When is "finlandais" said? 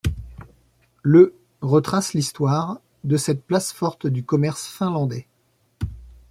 4.65-5.27